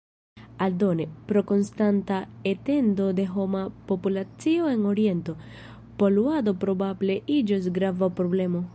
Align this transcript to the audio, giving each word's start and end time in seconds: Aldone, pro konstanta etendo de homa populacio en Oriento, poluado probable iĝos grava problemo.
Aldone, 0.67 1.05
pro 1.31 1.41
konstanta 1.51 2.17
etendo 2.53 3.05
de 3.21 3.25
homa 3.35 3.63
populacio 3.93 4.69
en 4.73 4.83
Oriento, 4.95 5.33
poluado 6.03 6.51
probable 6.65 7.21
iĝos 7.39 7.73
grava 7.79 8.15
problemo. 8.23 8.69